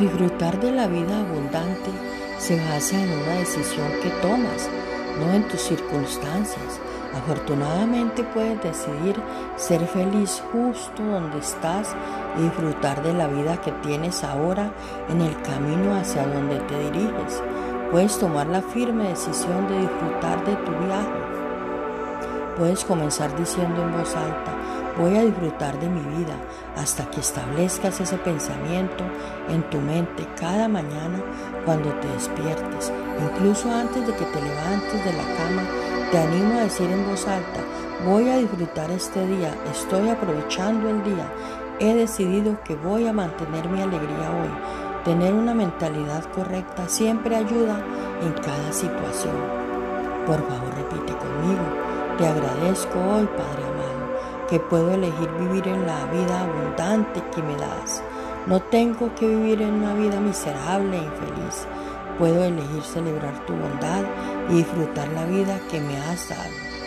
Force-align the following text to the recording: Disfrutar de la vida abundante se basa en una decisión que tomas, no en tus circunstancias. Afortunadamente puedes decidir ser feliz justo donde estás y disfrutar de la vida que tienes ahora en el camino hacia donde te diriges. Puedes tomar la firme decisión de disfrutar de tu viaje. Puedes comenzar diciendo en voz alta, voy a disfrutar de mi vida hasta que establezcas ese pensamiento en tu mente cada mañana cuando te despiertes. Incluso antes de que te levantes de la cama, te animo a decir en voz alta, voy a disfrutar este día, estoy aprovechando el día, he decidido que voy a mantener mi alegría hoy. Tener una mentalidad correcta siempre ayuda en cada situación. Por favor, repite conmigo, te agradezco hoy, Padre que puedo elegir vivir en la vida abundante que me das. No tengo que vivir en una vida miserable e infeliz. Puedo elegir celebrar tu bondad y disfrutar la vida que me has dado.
Disfrutar 0.00 0.58
de 0.58 0.72
la 0.72 0.86
vida 0.86 1.20
abundante 1.20 1.90
se 2.38 2.56
basa 2.56 2.98
en 2.98 3.12
una 3.12 3.34
decisión 3.34 3.86
que 4.02 4.08
tomas, 4.22 4.70
no 5.18 5.30
en 5.30 5.46
tus 5.46 5.60
circunstancias. 5.60 6.80
Afortunadamente 7.14 8.24
puedes 8.24 8.62
decidir 8.62 9.20
ser 9.56 9.86
feliz 9.86 10.42
justo 10.52 11.02
donde 11.02 11.40
estás 11.40 11.94
y 12.38 12.44
disfrutar 12.44 13.02
de 13.02 13.12
la 13.12 13.26
vida 13.26 13.60
que 13.60 13.72
tienes 13.72 14.24
ahora 14.24 14.72
en 15.10 15.20
el 15.20 15.38
camino 15.42 15.94
hacia 15.94 16.26
donde 16.26 16.60
te 16.60 16.78
diriges. 16.78 17.42
Puedes 17.90 18.18
tomar 18.18 18.46
la 18.46 18.62
firme 18.62 19.10
decisión 19.10 19.68
de 19.68 19.80
disfrutar 19.80 20.42
de 20.46 20.56
tu 20.56 20.70
viaje. 20.86 21.20
Puedes 22.56 22.86
comenzar 22.86 23.36
diciendo 23.36 23.82
en 23.82 23.92
voz 23.92 24.16
alta, 24.16 24.52
voy 25.00 25.16
a 25.16 25.22
disfrutar 25.22 25.78
de 25.80 25.88
mi 25.88 26.00
vida 26.18 26.34
hasta 26.76 27.10
que 27.10 27.20
establezcas 27.20 28.00
ese 28.00 28.16
pensamiento 28.18 29.04
en 29.48 29.62
tu 29.70 29.78
mente 29.78 30.26
cada 30.38 30.68
mañana 30.68 31.22
cuando 31.64 31.90
te 32.00 32.08
despiertes. 32.08 32.92
Incluso 33.18 33.70
antes 33.72 34.06
de 34.06 34.12
que 34.12 34.24
te 34.24 34.42
levantes 34.42 35.04
de 35.04 35.12
la 35.12 35.24
cama, 35.24 35.62
te 36.10 36.18
animo 36.18 36.58
a 36.58 36.64
decir 36.64 36.90
en 36.90 37.06
voz 37.08 37.26
alta, 37.26 37.60
voy 38.04 38.28
a 38.28 38.36
disfrutar 38.36 38.90
este 38.90 39.26
día, 39.26 39.54
estoy 39.72 40.10
aprovechando 40.10 40.90
el 40.90 41.02
día, 41.02 41.32
he 41.78 41.94
decidido 41.94 42.62
que 42.62 42.76
voy 42.76 43.06
a 43.06 43.12
mantener 43.12 43.68
mi 43.68 43.80
alegría 43.80 44.30
hoy. 44.30 45.04
Tener 45.04 45.32
una 45.32 45.54
mentalidad 45.54 46.24
correcta 46.34 46.86
siempre 46.86 47.34
ayuda 47.34 47.82
en 48.22 48.32
cada 48.34 48.70
situación. 48.70 49.34
Por 50.26 50.36
favor, 50.46 50.74
repite 50.76 51.16
conmigo, 51.16 51.62
te 52.18 52.26
agradezco 52.26 52.98
hoy, 52.98 53.26
Padre 53.34 53.69
que 54.50 54.58
puedo 54.58 54.90
elegir 54.90 55.30
vivir 55.38 55.68
en 55.68 55.86
la 55.86 56.04
vida 56.06 56.42
abundante 56.42 57.22
que 57.32 57.40
me 57.40 57.56
das. 57.56 58.02
No 58.46 58.60
tengo 58.60 59.14
que 59.14 59.28
vivir 59.28 59.62
en 59.62 59.74
una 59.74 59.94
vida 59.94 60.18
miserable 60.18 60.98
e 60.98 61.04
infeliz. 61.04 61.66
Puedo 62.18 62.42
elegir 62.44 62.82
celebrar 62.82 63.46
tu 63.46 63.52
bondad 63.52 64.02
y 64.50 64.54
disfrutar 64.54 65.08
la 65.08 65.24
vida 65.26 65.60
que 65.70 65.80
me 65.80 65.96
has 65.98 66.28
dado. 66.28 66.79